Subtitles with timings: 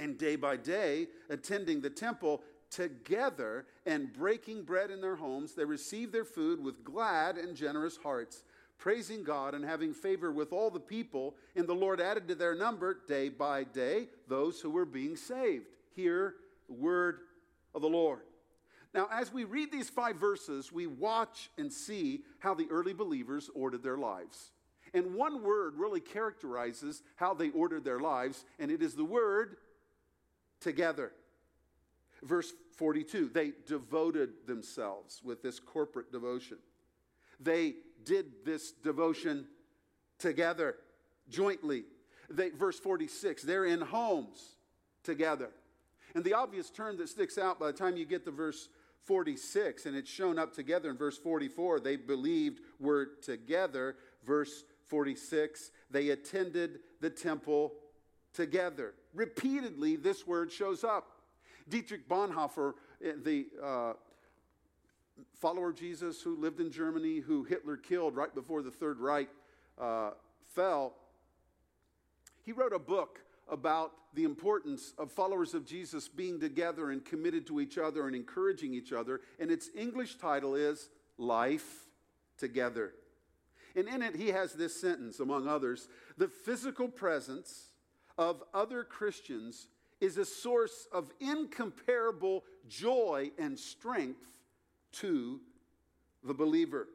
[0.00, 5.64] And day by day, attending the temple together and breaking bread in their homes, they
[5.66, 8.44] received their food with glad and generous hearts,
[8.78, 11.34] praising God and having favor with all the people.
[11.54, 15.66] And the Lord added to their number day by day those who were being saved.
[15.94, 16.36] Hear
[16.66, 17.18] the word
[17.74, 18.20] of the Lord.
[18.94, 23.50] Now, as we read these five verses, we watch and see how the early believers
[23.54, 24.52] ordered their lives.
[24.94, 29.58] And one word really characterizes how they ordered their lives, and it is the word
[30.60, 31.12] together.
[32.22, 36.58] Verse 42 they devoted themselves with this corporate devotion.
[37.38, 39.46] They did this devotion
[40.18, 40.76] together,
[41.28, 41.84] jointly.
[42.28, 44.56] They, verse 46 they're in homes
[45.02, 45.50] together.
[46.14, 48.68] And the obvious term that sticks out by the time you get to verse
[49.04, 53.96] 46, and it's shown up together in verse 44, they believed were together.
[54.24, 57.72] Verse 46, they attended the temple
[58.34, 58.94] together.
[59.14, 61.06] Repeatedly, this word shows up.
[61.68, 63.92] Dietrich Bonhoeffer, eh, the uh,
[65.38, 69.28] follower of Jesus who lived in Germany, who Hitler killed right before the Third Reich
[69.78, 70.10] uh,
[70.54, 70.94] fell,
[72.42, 77.46] he wrote a book about the importance of followers of Jesus being together and committed
[77.46, 79.20] to each other and encouraging each other.
[79.38, 81.86] And its English title is Life
[82.38, 82.92] Together.
[83.76, 87.69] And in it, he has this sentence, among others The physical presence
[88.20, 89.68] of other Christians
[89.98, 94.20] is a source of incomparable joy and strength
[94.92, 95.40] to
[96.22, 96.86] the believer.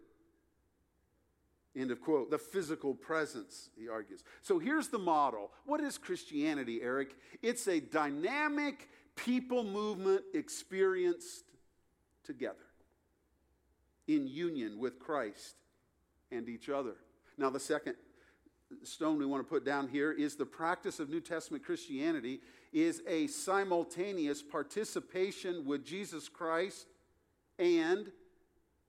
[1.75, 2.29] End of quote.
[2.29, 4.23] The physical presence, he argues.
[4.44, 5.51] So here's the model.
[5.66, 7.16] What is Christianity, Eric?
[7.41, 11.45] It's a dynamic people movement experienced
[12.23, 12.55] together
[14.07, 15.55] in union with Christ
[16.31, 16.94] and each other.
[17.35, 17.95] Now, the second
[18.83, 22.41] stone we want to put down here is the practice of New Testament Christianity
[22.73, 26.87] is a simultaneous participation with Jesus Christ
[27.59, 28.11] and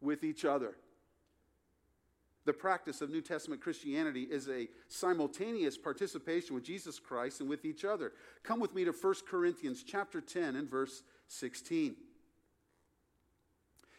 [0.01, 0.77] with each other.
[2.45, 7.65] The practice of New Testament Christianity is a simultaneous participation with Jesus Christ and with
[7.65, 8.13] each other.
[8.45, 11.97] Come with me to 1 Corinthians chapter 10 and verse 16.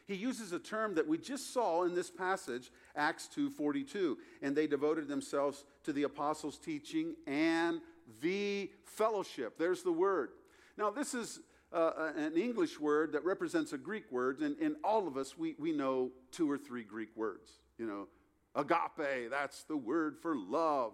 [0.07, 4.65] He uses a term that we just saw in this passage, Acts 2:42, and they
[4.65, 7.81] devoted themselves to the apostles' teaching and
[8.21, 9.57] the fellowship.
[9.57, 10.29] There's the word.
[10.77, 11.41] Now, this is
[11.73, 15.55] uh, an English word that represents a Greek word, and, and all of us, we,
[15.59, 17.51] we know two or three Greek words.
[17.77, 18.07] You know,
[18.55, 20.93] Agape, that's the word for love.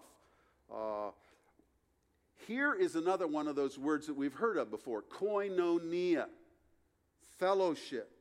[0.72, 1.10] Uh,
[2.48, 6.26] here is another one of those words that we've heard of before koinonia,
[7.38, 8.13] fellowship.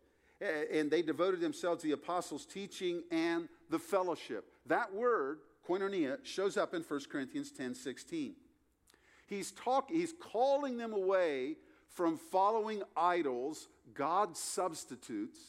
[0.71, 4.45] And they devoted themselves to the apostles' teaching and the fellowship.
[4.65, 8.35] That word, koinonia, shows up in 1 Corinthians 10 16.
[9.27, 11.55] He's, talk, he's calling them away
[11.87, 15.39] from following idols, God's substitutes,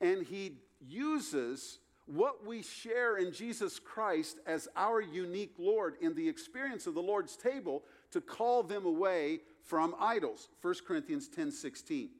[0.00, 6.28] and he uses what we share in Jesus Christ as our unique Lord in the
[6.28, 10.48] experience of the Lord's table to call them away from idols.
[10.60, 12.10] 1 Corinthians 10 16.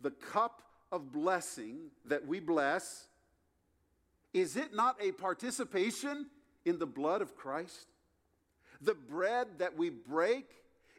[0.00, 3.06] The cup of blessing that we bless,
[4.32, 6.26] is it not a participation
[6.64, 7.86] in the blood of Christ?
[8.80, 10.46] The bread that we break,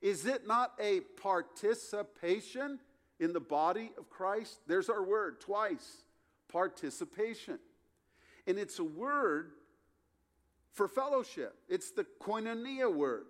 [0.02, 2.80] is it not a participation
[3.20, 4.60] in the body of Christ?
[4.68, 6.04] There's our word twice
[6.52, 7.60] participation.
[8.46, 9.52] And it's a word
[10.74, 13.26] for fellowship, it's the koinonia word.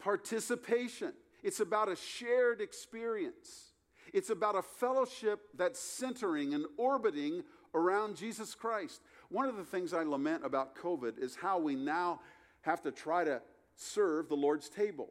[0.00, 1.12] Participation.
[1.42, 3.72] It's about a shared experience.
[4.12, 7.42] It's about a fellowship that's centering and orbiting
[7.74, 9.00] around Jesus Christ.
[9.28, 12.20] One of the things I lament about COVID is how we now
[12.62, 13.40] have to try to
[13.76, 15.10] serve the Lord's table.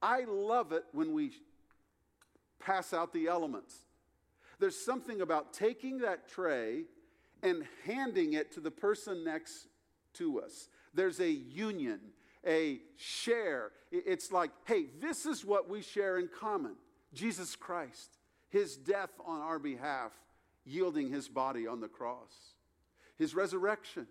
[0.00, 1.32] I love it when we
[2.60, 3.74] pass out the elements.
[4.60, 6.84] There's something about taking that tray
[7.42, 9.68] and handing it to the person next
[10.14, 10.68] to us.
[10.94, 12.00] There's a union,
[12.46, 13.70] a share.
[13.90, 16.76] It's like, hey, this is what we share in common
[17.14, 18.18] Jesus Christ,
[18.50, 20.12] his death on our behalf,
[20.64, 22.32] yielding his body on the cross,
[23.16, 24.06] his resurrection,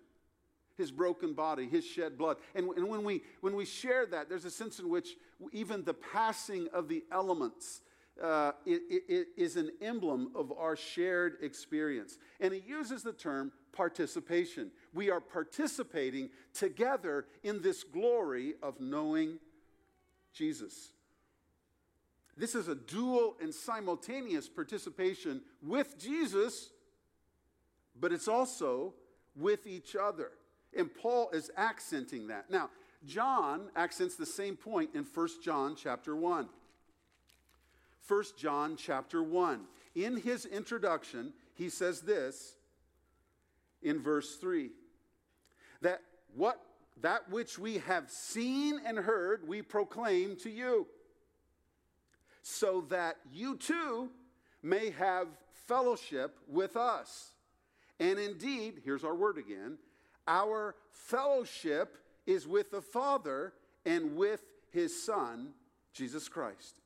[0.76, 2.36] his broken body, his shed blood.
[2.54, 5.10] And, and when, we, when we share that, there's a sense in which
[5.52, 7.82] even the passing of the elements
[8.22, 12.18] uh, it, it is an emblem of our shared experience.
[12.40, 14.70] And he uses the term participation.
[14.94, 19.38] We are participating together in this glory of knowing
[20.32, 20.90] Jesus.
[22.36, 26.70] This is a dual and simultaneous participation with Jesus,
[27.98, 28.94] but it's also
[29.34, 30.30] with each other.
[30.76, 32.50] And Paul is accenting that.
[32.50, 32.70] Now,
[33.06, 36.48] John accents the same point in 1 John chapter 1.
[38.06, 39.64] 1 John chapter 1.
[39.94, 42.54] In his introduction, he says this
[43.82, 44.70] in verse 3
[45.82, 46.00] that
[46.34, 46.60] what
[47.00, 50.86] that which we have seen and heard we proclaim to you
[52.42, 54.10] so that you too
[54.62, 55.28] may have
[55.66, 57.32] fellowship with us.
[58.00, 59.78] And indeed here's our word again
[60.26, 61.96] our fellowship
[62.26, 63.54] is with the father
[63.86, 65.50] and with his son
[65.92, 66.80] jesus christ.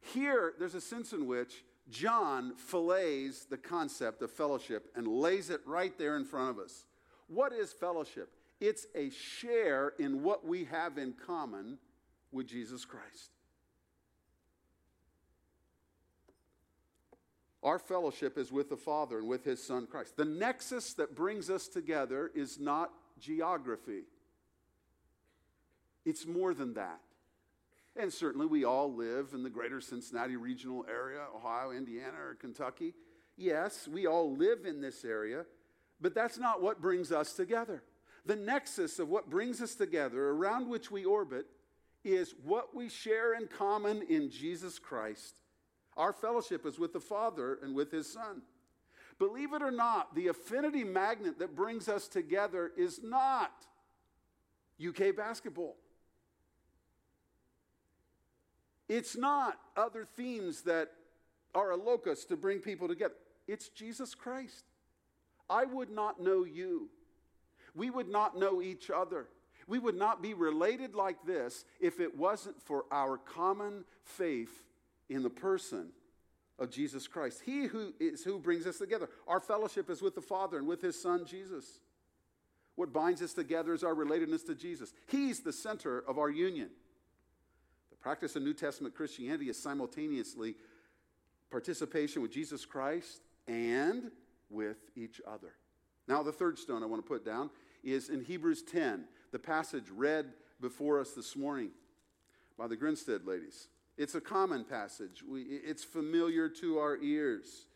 [0.00, 5.60] Here, there's a sense in which John fillets the concept of fellowship and lays it
[5.66, 6.84] right there in front of us.
[7.26, 8.30] What is fellowship?
[8.60, 11.78] It's a share in what we have in common
[12.32, 13.30] with Jesus Christ.
[17.62, 20.16] Our fellowship is with the Father and with His Son Christ.
[20.16, 24.04] The nexus that brings us together is not geography,
[26.06, 27.00] it's more than that.
[27.96, 32.94] And certainly we all live in the greater Cincinnati regional area, Ohio, Indiana, or Kentucky.
[33.36, 35.44] Yes, we all live in this area,
[36.00, 37.82] but that's not what brings us together.
[38.26, 41.46] The nexus of what brings us together, around which we orbit,
[42.04, 45.40] is what we share in common in Jesus Christ.
[45.96, 48.42] Our fellowship is with the Father and with His Son.
[49.18, 53.52] Believe it or not, the affinity magnet that brings us together is not
[54.82, 55.76] UK basketball.
[58.90, 60.90] It's not other themes that
[61.54, 63.14] are a locus to bring people together.
[63.46, 64.64] It's Jesus Christ.
[65.48, 66.88] I would not know you.
[67.76, 69.28] We would not know each other.
[69.68, 74.64] We would not be related like this if it wasn't for our common faith
[75.08, 75.90] in the person
[76.58, 77.42] of Jesus Christ.
[77.46, 79.08] He who is who brings us together.
[79.28, 81.78] Our fellowship is with the Father and with his Son Jesus.
[82.74, 84.92] What binds us together is our relatedness to Jesus.
[85.06, 86.70] He's the center of our union.
[88.00, 90.54] Practice of New Testament Christianity is simultaneously
[91.50, 94.10] participation with Jesus Christ and
[94.48, 95.52] with each other.
[96.08, 97.50] Now, the third stone I want to put down
[97.84, 101.70] is in Hebrews 10, the passage read before us this morning
[102.58, 103.68] by the Grinstead ladies.
[103.98, 107.66] It's a common passage, we, it's familiar to our ears.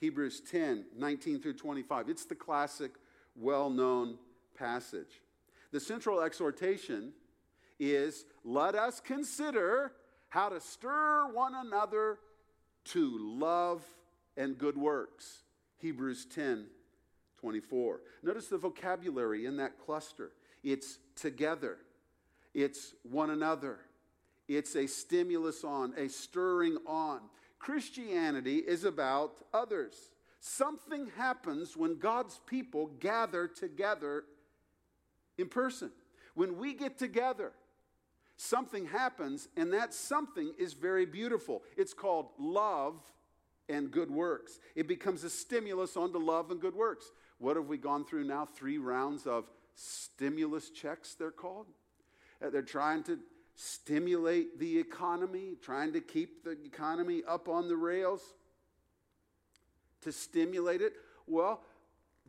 [0.00, 2.08] Hebrews 10, 19 through 25.
[2.08, 2.90] It's the classic,
[3.36, 4.18] well known
[4.58, 5.22] passage.
[5.70, 7.12] The central exhortation
[7.82, 9.92] is let us consider
[10.28, 12.18] how to stir one another
[12.84, 13.84] to love
[14.36, 15.42] and good works.
[15.78, 16.66] Hebrews 10
[17.40, 18.00] 24.
[18.22, 20.30] Notice the vocabulary in that cluster
[20.62, 21.78] it's together,
[22.54, 23.80] it's one another,
[24.46, 27.20] it's a stimulus on, a stirring on.
[27.58, 30.10] Christianity is about others.
[30.38, 34.24] Something happens when God's people gather together
[35.38, 35.90] in person.
[36.34, 37.52] When we get together,
[38.42, 41.62] something happens, and that something is very beautiful.
[41.76, 42.96] It's called love
[43.68, 44.58] and good works.
[44.74, 47.12] It becomes a stimulus onto love and good works.
[47.38, 48.44] What have we gone through now?
[48.44, 49.44] Three rounds of
[49.74, 51.66] stimulus checks, they're called.
[52.44, 53.18] Uh, they're trying to
[53.54, 58.34] stimulate the economy, trying to keep the economy up on the rails,
[60.00, 60.94] to stimulate it.
[61.26, 61.62] Well,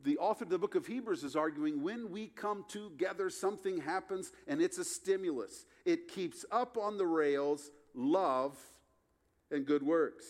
[0.03, 4.31] the author of the book of Hebrews is arguing when we come together, something happens
[4.48, 5.65] and it's a stimulus.
[5.86, 8.57] It keeps up on the rails love
[9.51, 10.25] and good works.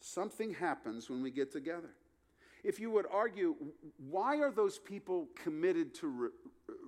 [0.00, 1.90] Something happens when we get together.
[2.62, 3.54] If you would argue,
[4.10, 6.28] why are those people committed to re-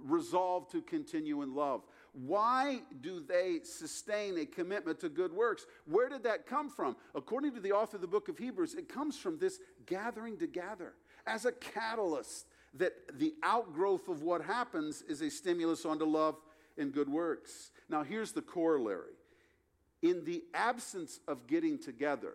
[0.04, 1.82] resolve to continue in love?
[2.12, 5.66] Why do they sustain a commitment to good works?
[5.86, 6.96] Where did that come from?
[7.14, 10.92] According to the author of the book of Hebrews, it comes from this gathering together
[11.26, 16.36] as a catalyst that the outgrowth of what happens is a stimulus onto love
[16.76, 17.70] and good works.
[17.88, 19.14] Now, here's the corollary
[20.02, 22.34] in the absence of getting together,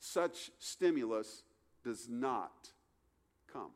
[0.00, 1.42] such stimulus
[1.84, 2.70] does not
[3.52, 3.70] come.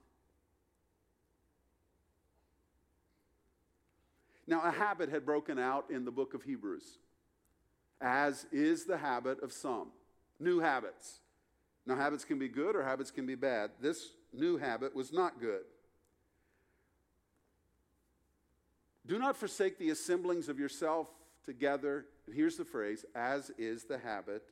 [4.48, 6.98] Now, a habit had broken out in the book of Hebrews,
[8.00, 9.88] as is the habit of some.
[10.38, 11.20] New habits.
[11.86, 13.70] Now, habits can be good or habits can be bad.
[13.80, 15.62] This new habit was not good.
[19.06, 21.06] Do not forsake the assemblings of yourself
[21.44, 22.06] together.
[22.26, 24.42] And here's the phrase as is the habit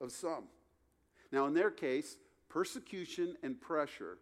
[0.00, 0.44] of some.
[1.30, 2.16] Now, in their case,
[2.48, 4.16] persecution and pressure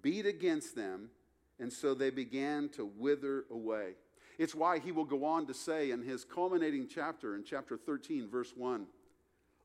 [0.00, 1.10] beat against them,
[1.58, 3.92] and so they began to wither away.
[4.38, 8.26] It's why he will go on to say in his culminating chapter, in chapter 13,
[8.26, 8.86] verse 1,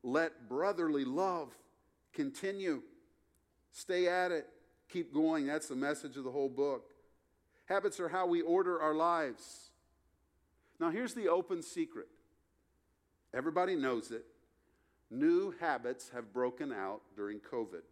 [0.02, 1.56] let brotherly love
[2.16, 2.82] continue.
[3.70, 4.48] Stay at it.
[4.88, 5.46] Keep going.
[5.46, 6.90] That's the message of the whole book.
[7.66, 9.70] Habits are how we order our lives.
[10.80, 12.08] Now, here's the open secret
[13.34, 14.24] everybody knows it.
[15.10, 17.82] New habits have broken out during COVID.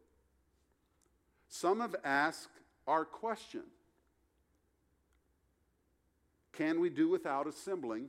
[1.49, 3.63] Some have asked our question
[6.53, 8.09] Can we do without assembling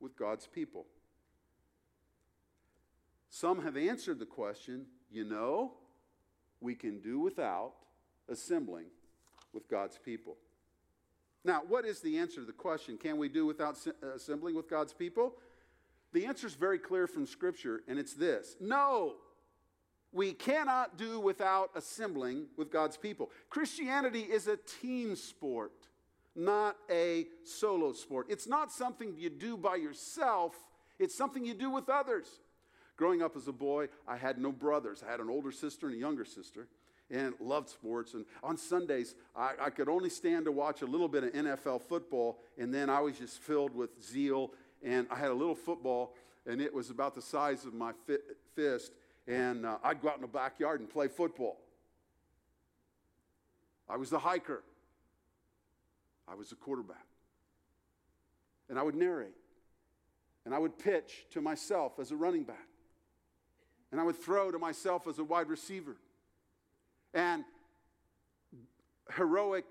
[0.00, 0.86] with God's people?
[3.30, 5.72] Some have answered the question you know,
[6.60, 7.72] we can do without
[8.28, 8.86] assembling
[9.52, 10.36] with God's people.
[11.44, 12.98] Now, what is the answer to the question?
[12.98, 15.34] Can we do without uh, assembling with God's people?
[16.12, 19.16] The answer is very clear from Scripture, and it's this No,
[20.12, 23.30] we cannot do without assembling with God's people.
[23.50, 25.72] Christianity is a team sport,
[26.34, 28.26] not a solo sport.
[28.30, 30.54] It's not something you do by yourself,
[30.98, 32.26] it's something you do with others.
[32.96, 35.02] Growing up as a boy, I had no brothers.
[35.06, 36.68] I had an older sister and a younger sister
[37.10, 38.14] and loved sports.
[38.14, 41.82] And on Sundays, I, I, could only stand to watch a little bit of NFL
[41.82, 44.52] football, and then I was just filled with zeal.
[44.82, 46.14] And I had a little football,
[46.46, 48.18] and it was about the size of my fi-
[48.54, 48.92] fist,
[49.26, 51.58] and uh, I'd go out in the backyard and play football.
[53.88, 54.62] I was the hiker,
[56.26, 57.06] I was the quarterback.
[58.70, 59.36] And I would narrate,
[60.46, 62.66] and I would pitch to myself as a running back,
[63.94, 65.94] and I would throw to myself as a wide receiver
[67.14, 67.44] and
[69.14, 69.64] heroic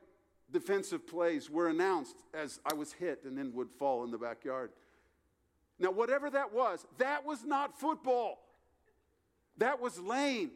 [0.49, 4.71] defensive plays were announced as I was hit and then would fall in the backyard.
[5.77, 8.39] Now, whatever that was, that was not football.
[9.57, 10.51] That was lame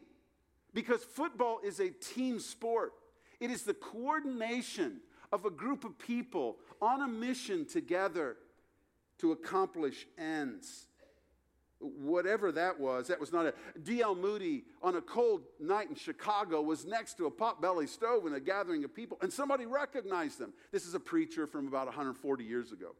[0.72, 2.94] because football is a team sport.
[3.38, 8.38] It is the coordination of a group of people on a mission together
[9.18, 10.87] to accomplish ends
[11.80, 13.54] whatever that was, that was not a.
[13.82, 14.14] D.L.
[14.14, 18.40] Moody on a cold night in Chicago was next to a potbelly stove in a
[18.40, 20.52] gathering of people, and somebody recognized him.
[20.72, 22.94] This is a preacher from about 140 years ago.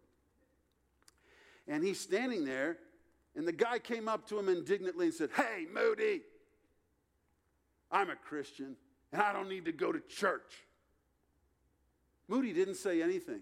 [1.66, 2.78] And he's standing there,
[3.36, 6.22] and the guy came up to him indignantly and said, Hey, Moody,
[7.90, 8.76] I'm a Christian,
[9.12, 10.52] and I don't need to go to church.
[12.28, 13.40] Moody didn't say anything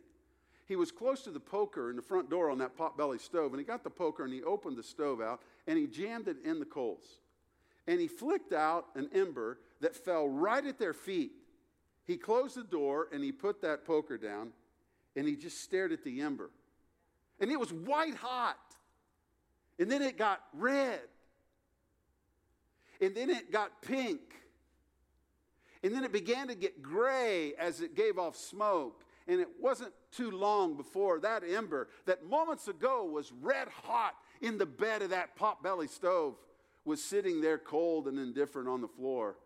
[0.66, 3.61] he was close to the poker in the front door on that potbelly stove, and
[3.61, 6.58] he got the poker and he opened the stove out and he jammed it in
[6.58, 7.04] the coals.
[7.87, 11.32] And he flicked out an ember that fell right at their feet.
[12.04, 14.52] He closed the door and he put that poker down
[15.14, 16.50] and he just stared at the ember.
[17.38, 18.58] And it was white hot.
[19.78, 21.00] And then it got red.
[23.00, 24.20] And then it got pink.
[25.85, 29.04] And then it began to get gray as it gave off smoke.
[29.28, 34.59] And it wasn't too long before that ember that moments ago was red hot in
[34.59, 36.37] the bed of that potbelly stove
[36.85, 39.37] was sitting there cold and indifferent on the floor.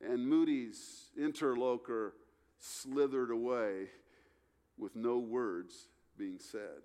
[0.00, 2.14] And Moody's interlocutor
[2.58, 3.88] slithered away
[4.78, 6.82] with no words being said.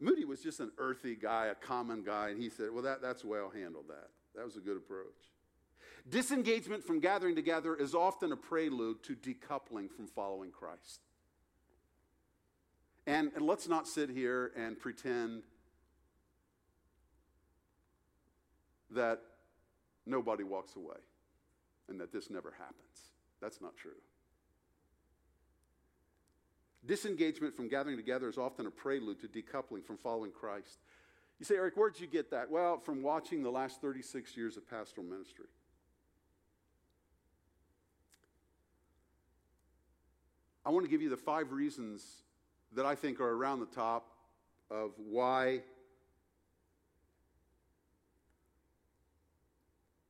[0.00, 3.22] Moody was just an earthy guy, a common guy, and he said, Well, that, that's
[3.22, 4.08] the way I'll handle that.
[4.34, 5.29] That was a good approach.
[6.08, 11.00] Disengagement from gathering together is often a prelude to decoupling from following Christ.
[13.06, 15.42] And, and let's not sit here and pretend
[18.90, 19.20] that
[20.06, 20.96] nobody walks away
[21.88, 23.12] and that this never happens.
[23.40, 23.92] That's not true.
[26.86, 30.78] Disengagement from gathering together is often a prelude to decoupling from following Christ.
[31.38, 32.50] You say, Eric, where'd you get that?
[32.50, 35.46] Well, from watching the last 36 years of pastoral ministry.
[40.64, 42.04] I want to give you the five reasons
[42.72, 44.12] that I think are around the top
[44.70, 45.60] of why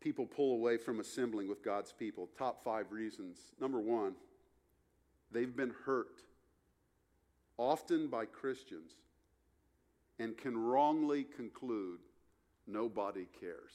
[0.01, 2.29] people pull away from assembling with God's people.
[2.37, 3.39] Top five reasons.
[3.61, 4.15] Number one,
[5.31, 6.23] they've been hurt,
[7.57, 8.93] often by Christians,
[10.19, 12.01] and can wrongly conclude
[12.67, 13.73] nobody cares.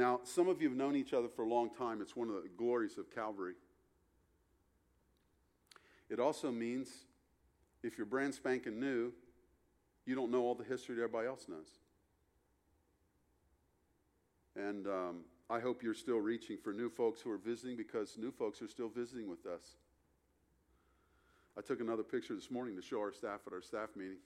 [0.00, 2.00] Now, some of you have known each other for a long time.
[2.00, 3.52] It's one of the glories of Calvary.
[6.08, 6.88] It also means
[7.82, 9.12] if you're brand spanking new,
[10.06, 11.66] you don't know all the history that everybody else knows.
[14.56, 15.16] And um,
[15.50, 18.68] I hope you're still reaching for new folks who are visiting because new folks are
[18.68, 19.76] still visiting with us.
[21.58, 24.16] I took another picture this morning to show our staff at our staff meeting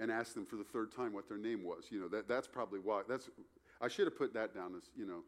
[0.00, 1.84] and asked them for the third time what their name was.
[1.90, 3.02] You know, that, that's probably why.
[3.08, 3.30] That's,
[3.80, 5.22] I should have put that down as, you know,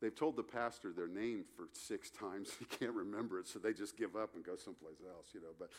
[0.00, 2.50] they've told the pastor their name for six times.
[2.58, 5.54] He can't remember it, so they just give up and go someplace else, you know.
[5.58, 5.70] But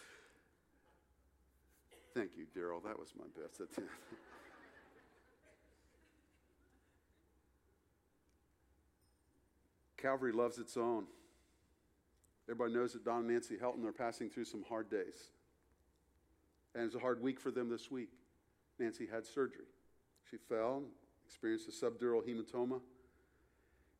[2.13, 2.81] thank you, Daryl.
[2.83, 3.91] That was my best attempt.
[9.97, 11.05] Calvary loves its own.
[12.49, 15.31] Everybody knows that Don and Nancy Helton are passing through some hard days.
[16.75, 18.09] And it's a hard week for them this week.
[18.79, 19.65] Nancy had surgery.
[20.29, 20.83] She fell,
[21.27, 22.79] experienced a subdural hematoma.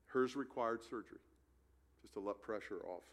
[0.08, 1.20] Hers required surgery
[2.02, 3.04] just to let pressure off.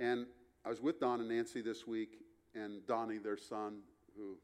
[0.00, 0.26] And
[0.64, 2.20] I was with Don and Nancy this week,
[2.54, 3.80] and Donnie, their son,
[4.16, 4.38] who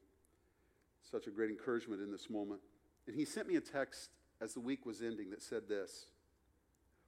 [1.10, 2.60] such a great encouragement in this moment.
[3.06, 4.10] And he sent me a text
[4.40, 6.06] as the week was ending that said this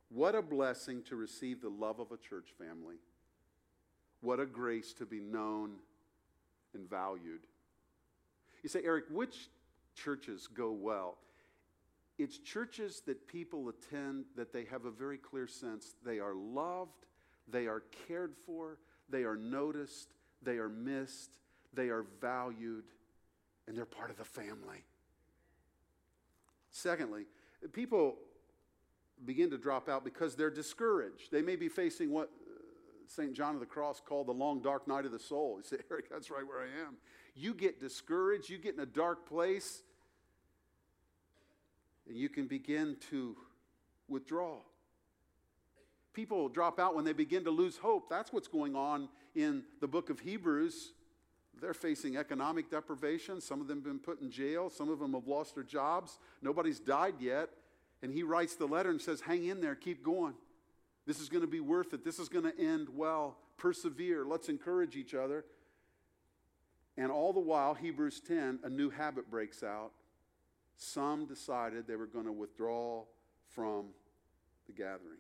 [0.09, 2.97] what a blessing to receive the love of a church family.
[4.21, 5.77] What a grace to be known
[6.75, 7.47] and valued.
[8.63, 9.49] You say, Eric, which
[9.95, 11.19] churches go well?
[12.19, 17.07] It's churches that people attend that they have a very clear sense they are loved,
[17.49, 21.39] they are cared for, they are noticed, they are missed,
[21.75, 22.85] they are valued,
[23.67, 24.85] and they're part of the family.
[26.71, 27.25] Secondly,
[27.73, 28.17] people
[29.25, 31.31] begin to drop out because they're discouraged.
[31.31, 32.61] They may be facing what uh,
[33.07, 33.33] St.
[33.35, 35.59] John of the Cross called the long, dark night of the soul.
[35.59, 36.97] You say, Eric, that's right where I am.
[37.35, 39.83] You get discouraged, you get in a dark place,
[42.09, 43.37] and you can begin to
[44.09, 44.57] withdraw.
[46.13, 48.11] People drop out when they begin to lose hope.
[48.11, 50.93] That's what's going on in the book of Hebrews.
[51.61, 53.41] They're facing economic deprivation.
[53.41, 54.69] Some of them have been put in jail.
[54.69, 56.19] Some of them have lost their jobs.
[56.43, 57.51] Nobody's died yet.
[58.03, 60.35] And he writes the letter and says, Hang in there, keep going.
[61.07, 62.05] This is going to be worth it.
[62.05, 63.39] This is going to end well.
[63.57, 64.25] Persevere.
[64.25, 65.45] Let's encourage each other.
[66.97, 69.93] And all the while, Hebrews 10, a new habit breaks out.
[70.77, 73.05] Some decided they were going to withdraw
[73.49, 73.87] from
[74.67, 75.19] the gathering.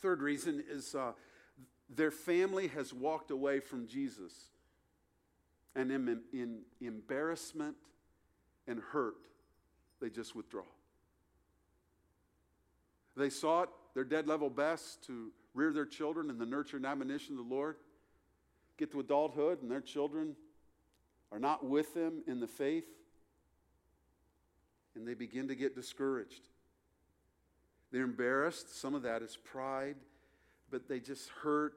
[0.00, 1.12] Third reason is uh,
[1.88, 4.32] their family has walked away from Jesus.
[5.74, 7.76] And in, in embarrassment
[8.66, 9.16] and hurt,
[10.00, 10.64] they just withdraw.
[13.16, 17.38] They sought their dead level best to rear their children in the nurture and admonition
[17.38, 17.76] of the Lord.
[18.78, 20.36] Get to adulthood, and their children
[21.32, 22.86] are not with them in the faith,
[24.94, 26.48] and they begin to get discouraged.
[27.90, 28.80] They're embarrassed.
[28.80, 29.96] Some of that is pride,
[30.70, 31.74] but they just hurt,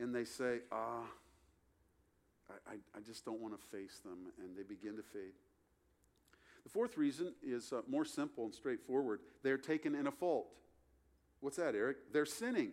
[0.00, 1.04] and they say, ah,
[2.50, 5.32] I, I, I just don't want to face them, and they begin to fade.
[6.64, 9.20] The fourth reason is uh, more simple and straightforward.
[9.42, 10.46] They're taken in a fault.
[11.40, 12.12] What's that, Eric?
[12.12, 12.72] They're sinning.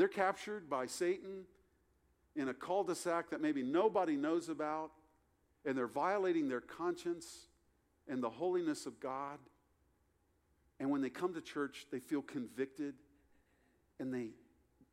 [0.00, 1.44] They're captured by Satan
[2.34, 4.92] in a cul de sac that maybe nobody knows about,
[5.66, 7.48] and they're violating their conscience
[8.08, 9.38] and the holiness of God.
[10.78, 12.94] And when they come to church, they feel convicted
[13.98, 14.30] and they,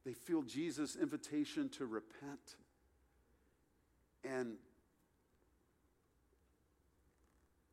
[0.03, 2.57] they feel Jesus' invitation to repent.
[4.25, 4.57] And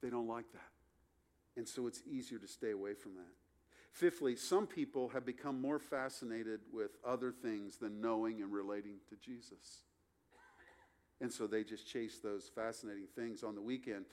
[0.01, 0.61] They don't like that.
[1.57, 3.44] And so it's easier to stay away from that.
[3.95, 9.15] Fifthly, some people have become more fascinated with other things than knowing and relating to
[9.15, 9.85] Jesus.
[11.21, 14.07] And so they just chase those fascinating things on the weekend.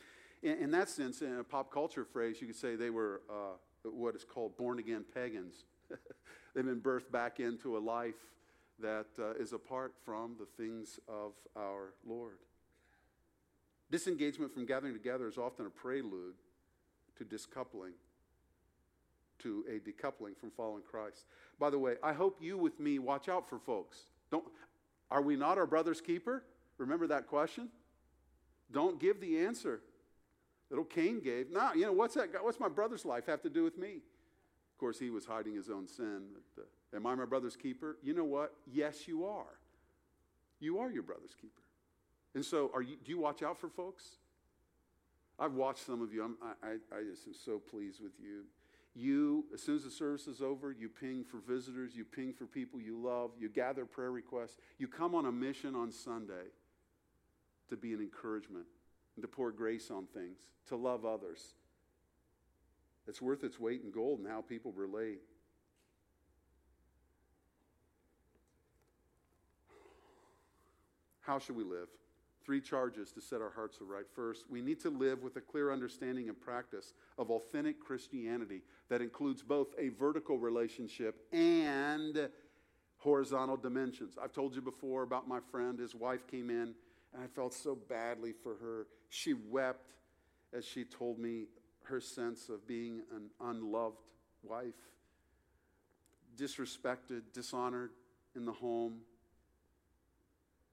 [0.44, 3.58] In, in that sense, in a pop culture phrase, you could say they were uh,
[3.84, 5.66] what is called born again pagans.
[6.54, 8.14] They've been birthed back into a life
[8.82, 12.38] that uh, is apart from the things of our Lord.
[13.90, 16.36] Disengagement from gathering together is often a prelude
[17.18, 17.94] to discoupling,
[19.44, 21.26] to a decoupling from following Christ.
[21.60, 23.98] By the way, I hope you with me watch out for folks.
[24.32, 24.46] Don't,
[25.10, 26.44] are we not our brother's keeper?
[26.78, 27.70] Remember that question?
[28.72, 29.82] Don't give the answer
[30.78, 31.52] old Cain gave.
[31.52, 32.30] Now, you know, what's that?
[32.42, 33.96] What's my brother's life have to do with me?
[33.96, 36.24] Of course, he was hiding his own sin.
[36.56, 37.98] But, uh, am I my brother's keeper?
[38.02, 38.54] You know what?
[38.72, 39.60] Yes, you are.
[40.60, 41.62] You are your brother's keeper.
[42.34, 44.04] And so, are you, do you watch out for folks?
[45.38, 46.24] I've watched some of you.
[46.24, 48.44] I'm, I, I just am so pleased with you.
[48.94, 52.46] You, as soon as the service is over, you ping for visitors, you ping for
[52.46, 54.58] people you love, you gather prayer requests.
[54.78, 56.50] You come on a mission on Sunday
[57.70, 58.66] to be an encouragement
[59.16, 61.54] and to pour grace on things, to love others.
[63.08, 65.20] It's worth its weight in gold and how people relate.
[71.22, 71.88] How should we live?
[72.46, 74.06] Three charges to set our hearts aright.
[74.14, 79.02] First, we need to live with a clear understanding and practice of authentic Christianity that
[79.02, 82.30] includes both a vertical relationship and
[82.98, 84.16] horizontal dimensions.
[84.22, 86.76] I've told you before about my friend, his wife came in,
[87.14, 88.88] and I felt so badly for her.
[89.10, 89.94] She wept
[90.54, 91.46] as she told me
[91.84, 93.98] her sense of being an unloved
[94.44, 94.74] wife,
[96.38, 97.92] disrespected, dishonored
[98.36, 99.00] in the home.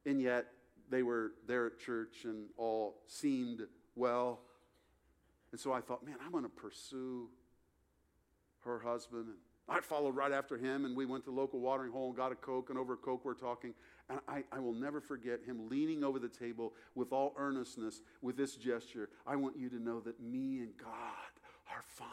[0.06, 0.46] And yet,
[0.90, 3.62] they were there at church and all seemed
[3.94, 4.40] well.
[5.50, 7.28] And so I thought, man, I'm going to pursue
[8.64, 9.26] her husband.
[9.26, 9.36] And
[9.68, 12.32] I followed right after him, and we went to the local watering hole and got
[12.32, 13.74] a Coke, and over a Coke we're talking.
[14.08, 18.36] And I, I will never forget him leaning over the table with all earnestness with
[18.36, 20.90] this gesture I want you to know that me and God
[21.70, 22.08] are fine.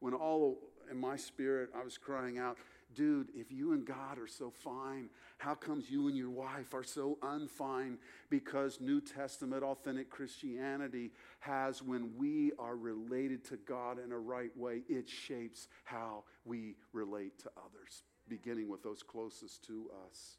[0.00, 0.58] When all
[0.90, 2.56] in my spirit I was crying out,
[2.94, 6.84] dude, if you and God are so fine, how comes you and your wife are
[6.84, 7.96] so unfine?
[8.30, 14.56] Because New Testament authentic Christianity has, when we are related to God in a right
[14.56, 20.36] way, it shapes how we relate to others, beginning with those closest to us.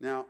[0.00, 0.26] Now,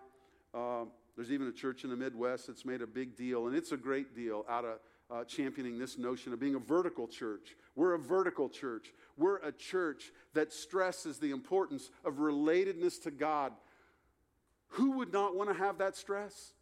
[0.55, 0.85] uh,
[1.16, 3.77] there's even a church in the Midwest that's made a big deal, and it's a
[3.77, 4.79] great deal out of
[5.11, 7.57] uh, championing this notion of being a vertical church.
[7.75, 8.92] We're a vertical church.
[9.16, 13.53] We're a church that stresses the importance of relatedness to God.
[14.75, 16.53] Who would not want to have that stress?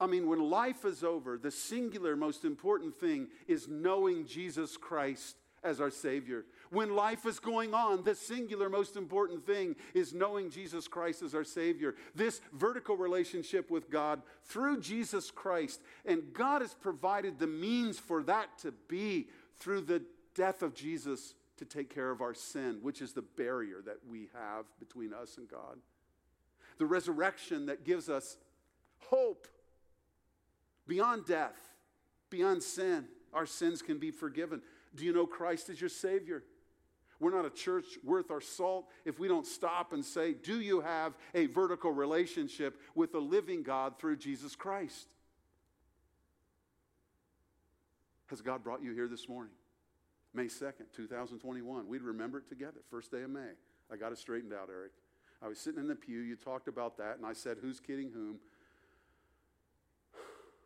[0.00, 5.36] I mean, when life is over, the singular most important thing is knowing Jesus Christ
[5.64, 6.44] as our Savior.
[6.70, 11.34] When life is going on, the singular most important thing is knowing Jesus Christ as
[11.34, 11.94] our Savior.
[12.14, 15.80] This vertical relationship with God through Jesus Christ.
[16.04, 20.02] And God has provided the means for that to be through the
[20.34, 24.28] death of Jesus to take care of our sin, which is the barrier that we
[24.34, 25.78] have between us and God.
[26.78, 28.36] The resurrection that gives us
[28.98, 29.46] hope
[30.86, 31.56] beyond death,
[32.30, 33.06] beyond sin.
[33.32, 34.62] Our sins can be forgiven.
[34.94, 36.44] Do you know Christ is your Savior?
[37.20, 40.80] We're not a church worth our salt if we don't stop and say, Do you
[40.80, 45.08] have a vertical relationship with the living God through Jesus Christ?
[48.26, 49.52] Has God brought you here this morning?
[50.32, 51.86] May 2nd, 2021.
[51.86, 53.52] We'd remember it together, first day of May.
[53.92, 54.92] I got it straightened out, Eric.
[55.40, 58.10] I was sitting in the pew, you talked about that, and I said, Who's kidding
[58.10, 58.38] whom?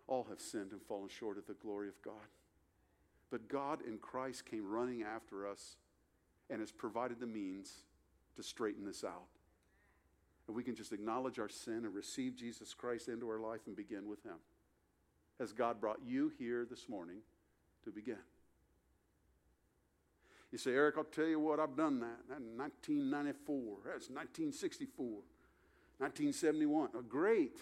[0.06, 2.14] All have sinned and fallen short of the glory of God.
[3.30, 5.76] But God in Christ came running after us
[6.50, 7.72] and has provided the means
[8.36, 9.28] to straighten this out.
[10.46, 13.76] And we can just acknowledge our sin and receive Jesus Christ into our life and
[13.76, 14.36] begin with Him.
[15.38, 17.18] Has God brought you here this morning
[17.84, 18.16] to begin?
[20.50, 22.26] You say, Eric, I'll tell you what, I've done that.
[22.28, 23.58] That 1994.
[23.84, 25.04] That's 1964.
[25.98, 26.88] 1971.
[26.94, 27.58] Oh, great.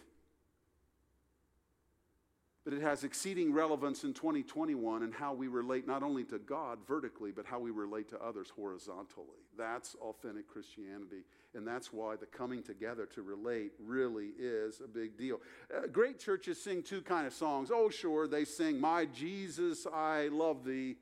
[2.67, 6.81] But it has exceeding relevance in 2021 and how we relate not only to God
[6.85, 9.39] vertically, but how we relate to others horizontally.
[9.57, 11.23] That's authentic Christianity.
[11.55, 15.41] And that's why the coming together to relate really is a big deal.
[15.73, 17.71] Uh, great churches sing two kind of songs.
[17.73, 20.97] Oh, sure, they sing, My Jesus, I love thee.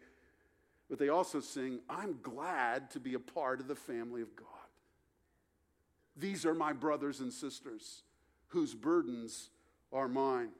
[0.90, 4.48] But they also sing, I'm glad to be a part of the family of God.
[6.14, 8.02] These are my brothers and sisters
[8.48, 9.48] whose burdens
[9.90, 10.50] are mine.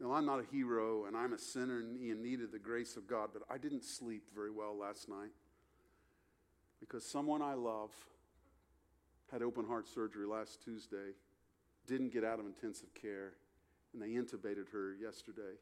[0.00, 2.96] Now, I'm not a hero and I'm a sinner and in need of the grace
[2.96, 5.30] of God, but I didn't sleep very well last night
[6.80, 7.90] because someone I love
[9.32, 11.14] had open heart surgery last Tuesday,
[11.86, 13.32] didn't get out of intensive care,
[13.92, 15.56] and they intubated her yesterday,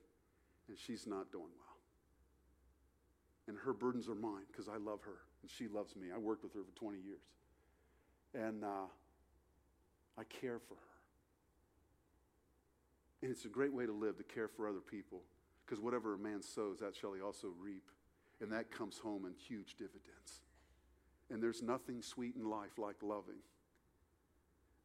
[0.68, 1.64] and she's not doing well.
[3.46, 6.08] And her burdens are mine because I love her and she loves me.
[6.14, 7.20] I worked with her for 20 years.
[8.34, 8.88] And uh,
[10.18, 10.93] I care for her.
[13.24, 15.22] And it's a great way to live, to care for other people.
[15.64, 17.90] Because whatever a man sows, that shall he also reap.
[18.42, 20.42] And that comes home in huge dividends.
[21.30, 23.40] And there's nothing sweet in life like loving.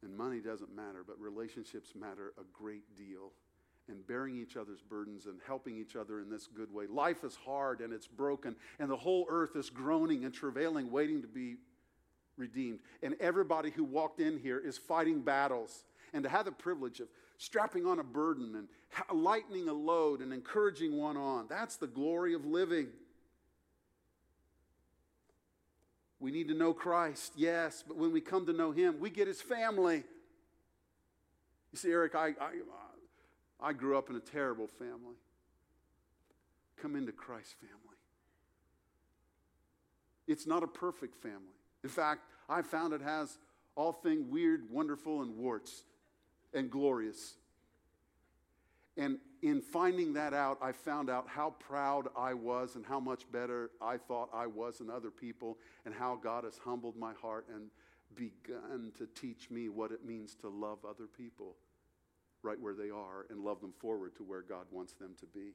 [0.02, 3.32] And money doesn't matter, but relationships matter a great deal.
[3.90, 6.86] And bearing each other's burdens and helping each other in this good way.
[6.86, 11.20] Life is hard and it's broken, and the whole earth is groaning and travailing, waiting
[11.20, 11.56] to be
[12.38, 12.78] redeemed.
[13.02, 15.84] And everybody who walked in here is fighting battles.
[16.14, 17.08] And to have the privilege of
[17.40, 18.68] strapping on a burden and
[19.18, 21.46] lightening a load and encouraging one on.
[21.48, 22.88] That's the glory of living.
[26.20, 29.26] We need to know Christ, yes, but when we come to know Him, we get
[29.26, 30.04] His family.
[31.72, 35.16] You see, Eric, I, I, uh, I grew up in a terrible family.
[36.82, 37.96] Come into Christ's family.
[40.28, 43.38] It's not a perfect family, In fact, I found it has
[43.76, 45.84] all thing weird, wonderful, and warts
[46.52, 47.34] and glorious.
[48.96, 53.30] And in finding that out, I found out how proud I was and how much
[53.32, 57.46] better I thought I was than other people, and how God has humbled my heart
[57.54, 57.70] and
[58.14, 61.56] begun to teach me what it means to love other people
[62.42, 65.52] right where they are and love them forward to where God wants them to be.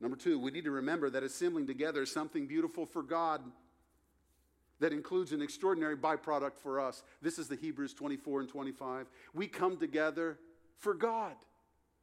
[0.00, 3.42] Number two, we need to remember that assembling together is something beautiful for God
[4.84, 7.02] that includes an extraordinary byproduct for us.
[7.22, 9.06] This is the Hebrews 24 and 25.
[9.32, 10.38] We come together
[10.76, 11.32] for God.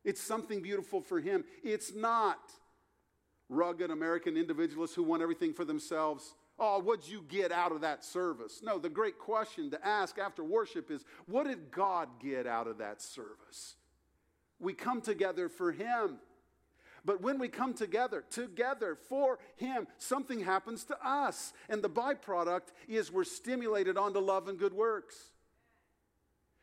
[0.04, 1.44] It's something beautiful for Him.
[1.64, 2.40] It's not
[3.50, 6.34] rugged American individualists who want everything for themselves.
[6.58, 8.62] Oh, what'd you get out of that service?
[8.64, 12.80] No, the great question to ask after worship is what did God get out of
[12.80, 13.76] that service?
[14.60, 16.18] We come together for Him.
[17.04, 21.54] But when we come together, together for Him, something happens to us.
[21.70, 25.32] And the byproduct is we're stimulated onto love and good works.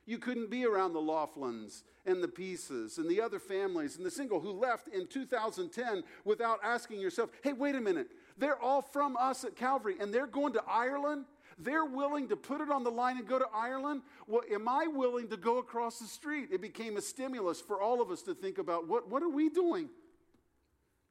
[0.06, 4.10] You couldn't be around the Laughlins and the Pieces and the other families and the
[4.10, 9.18] single who left in 2010 without asking yourself, hey, wait a minute, they're all from
[9.18, 11.26] us at Calvary and they're going to Ireland?
[11.58, 14.02] They're willing to put it on the line and go to Ireland.
[14.26, 16.48] Well, am I willing to go across the street?
[16.52, 19.50] It became a stimulus for all of us to think about what, what are we
[19.50, 19.90] doing?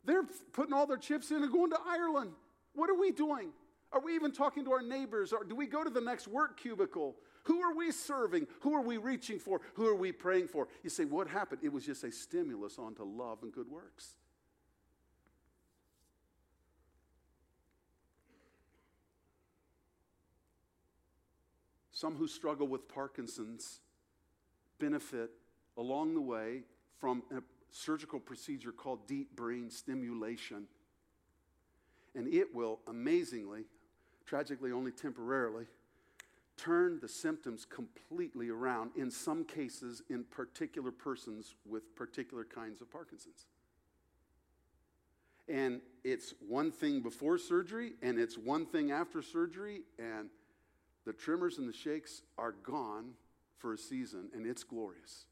[0.08, 2.32] They're putting all their chips in and going to Ireland.
[2.74, 3.50] What are we doing?
[3.92, 5.34] Are we even talking to our neighbors?
[5.34, 7.18] Or do we go to the next work cubicle?
[7.44, 8.48] Who are we serving?
[8.62, 9.60] Who are we reaching for?
[9.76, 10.70] Who are we praying for?
[10.82, 11.60] You say, what happened?
[11.62, 14.16] It was just a stimulus onto love and good works.
[21.92, 23.82] Some who struggle with Parkinson's
[24.80, 25.32] benefit
[25.76, 26.62] along the way
[26.98, 27.24] from
[27.72, 30.68] surgical procedure called deep brain stimulation.
[32.16, 33.66] And it will amazingly,
[34.26, 35.66] tragically only temporarily,
[36.58, 42.92] turn the symptoms completely around, in some cases, in particular persons with particular kinds of
[42.92, 43.46] Parkinson's.
[45.48, 50.30] And it's one thing before surgery, and it's one thing after surgery, and
[51.06, 53.12] the tremors and the shakes are gone
[53.60, 55.26] for a season, and it's glorious.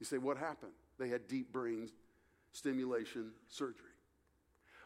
[0.00, 0.72] You say, What happened?
[0.98, 1.90] They had deep brain
[2.52, 3.90] stimulation surgery.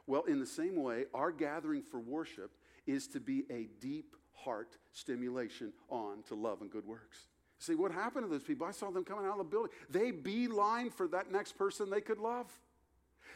[0.06, 2.52] Well, in the same way, our gathering for worship
[2.86, 7.28] is to be a deep heart stimulation on to love and good works.
[7.58, 8.66] See, what happened to those people?
[8.66, 9.72] I saw them coming out of the building.
[9.90, 12.46] They beeline for that next person they could love.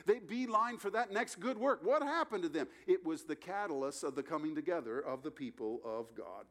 [0.06, 1.80] They beeline for that next good work.
[1.84, 2.68] What happened to them?
[2.86, 6.46] It was the catalyst of the coming together of the people of God.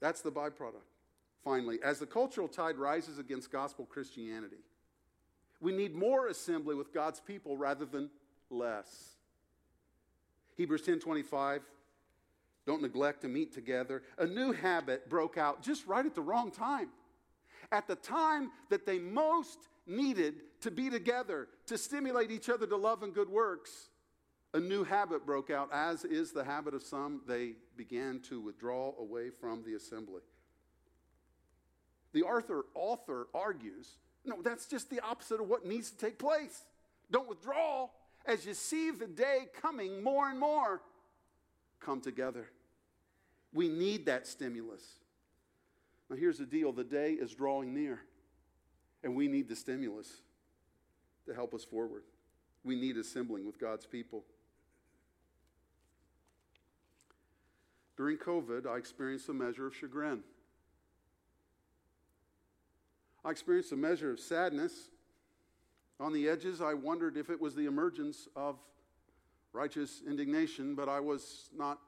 [0.00, 0.86] That's the byproduct.
[1.44, 4.58] Finally, as the cultural tide rises against gospel Christianity,
[5.60, 8.10] we need more assembly with God's people rather than
[8.50, 9.16] less.
[10.56, 11.62] Hebrews 10:25
[12.66, 14.02] Don't neglect to meet together.
[14.18, 16.90] A new habit broke out just right at the wrong time.
[17.72, 22.76] At the time that they most needed to be together to stimulate each other to
[22.76, 23.88] love and good works,
[24.54, 27.22] a new habit broke out, as is the habit of some.
[27.26, 30.22] They began to withdraw away from the assembly.
[32.12, 33.96] The author, author argues
[34.28, 36.64] no, that's just the opposite of what needs to take place.
[37.10, 37.88] Don't withdraw.
[38.26, 40.82] As you see the day coming more and more,
[41.80, 42.50] come together.
[43.54, 44.82] We need that stimulus.
[46.10, 48.00] Now, here's the deal the day is drawing near,
[49.02, 50.08] and we need the stimulus
[51.26, 52.02] to help us forward.
[52.64, 54.24] We need assembling with God's people.
[57.96, 60.22] During COVID, I experienced a measure of chagrin.
[63.28, 64.88] I experienced a measure of sadness.
[66.00, 68.56] On the edges, I wondered if it was the emergence of
[69.52, 71.78] righteous indignation, but I was not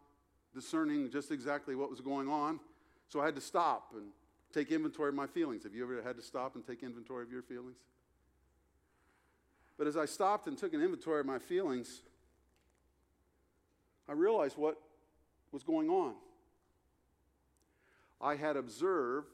[0.53, 2.61] discerning just exactly what was going on.
[3.09, 4.09] So I had to stop and
[4.53, 5.62] take inventory of my feelings.
[5.62, 7.79] Have you ever had to stop and take inventory of your feelings?
[9.79, 12.03] But as I stopped and took an inventory of my feelings,
[14.07, 14.79] I realized what
[15.53, 16.16] was going on.
[18.20, 19.29] I had observed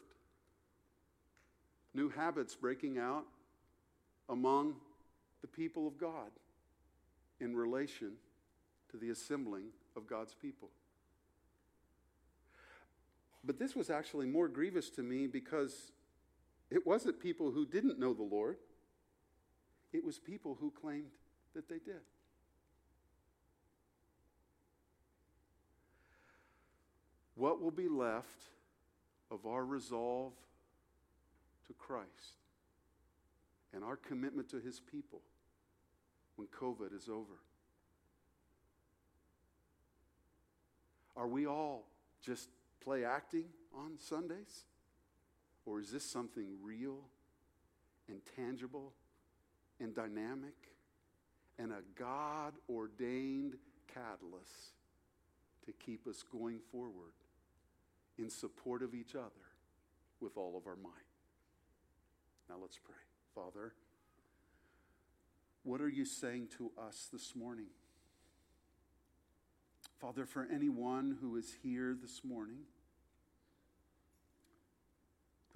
[1.96, 3.24] new habits breaking out
[4.28, 4.74] among
[5.40, 6.30] the people of God
[7.40, 8.12] in relation
[8.90, 10.68] to the assembling of God's people.
[13.42, 15.92] But this was actually more grievous to me because
[16.70, 18.56] it wasn't people who didn't know the Lord,
[19.92, 21.12] it was people who claimed
[21.54, 22.02] that they did.
[27.36, 28.50] What will be left
[29.30, 30.32] of our resolve
[31.66, 32.36] to Christ
[33.72, 35.20] and our commitment to his people
[36.36, 37.40] when COVID is over.
[41.16, 41.84] Are we all
[42.22, 42.48] just
[42.82, 44.64] play acting on Sundays?
[45.64, 46.98] Or is this something real
[48.08, 48.92] and tangible
[49.80, 50.54] and dynamic
[51.58, 53.56] and a God ordained
[53.92, 54.74] catalyst
[55.64, 57.12] to keep us going forward
[58.18, 59.30] in support of each other
[60.20, 61.15] with all of our might?
[62.48, 62.94] Now let's pray.
[63.34, 63.72] Father,
[65.62, 67.66] what are you saying to us this morning?
[70.00, 72.60] Father, for anyone who is here this morning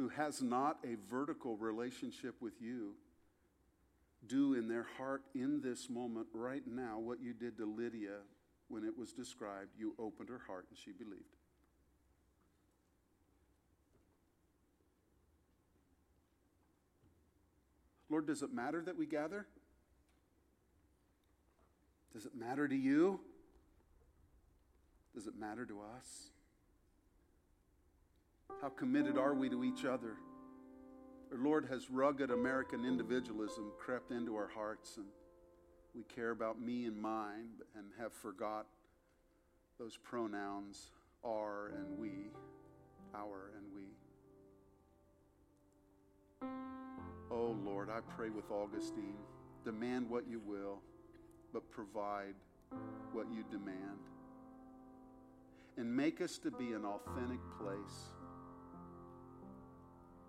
[0.01, 2.95] who has not a vertical relationship with you,
[4.27, 8.21] do in their heart in this moment, right now, what you did to Lydia
[8.69, 9.69] when it was described.
[9.77, 11.37] You opened her heart and she believed.
[18.11, 19.47] Lord, does it matter that we gather?
[22.13, 23.21] Does it matter to you?
[25.15, 26.31] Does it matter to us?
[28.61, 30.17] How committed are we to each other?
[31.31, 35.07] Our Lord, has rugged American individualism crept into our hearts and
[35.95, 38.67] we care about me and mine and have forgot
[39.79, 40.91] those pronouns
[41.25, 42.31] are and we,
[43.15, 43.70] our and
[47.81, 49.17] Lord, I pray with Augustine,
[49.65, 50.83] demand what you will,
[51.51, 52.35] but provide
[53.15, 54.01] what you demand.
[55.79, 58.13] And make us to be an authentic place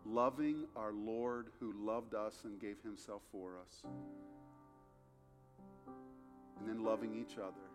[0.05, 3.83] loving our Lord who loved us and gave himself for us,
[6.57, 7.67] and then loving each other.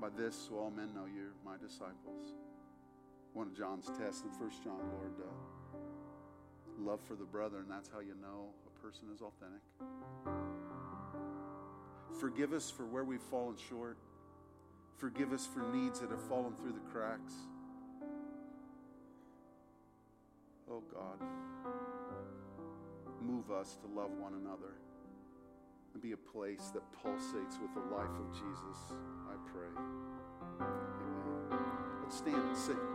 [0.00, 2.32] By this, so all men know you're my disciples.
[3.34, 5.59] One of John's tests in First John, Lord, uh,
[6.80, 9.60] love for the brother, and that's how you know a person is authentic.
[12.18, 13.96] Forgive us for where we've fallen short.
[14.96, 17.32] Forgive us for needs that have fallen through the cracks.
[20.70, 21.26] Oh God,
[23.22, 24.74] move us to love one another
[25.92, 28.94] and be a place that pulsates with the life of Jesus,
[29.28, 29.68] I pray.
[30.60, 31.60] Amen.
[32.02, 32.80] Let's stand and sing.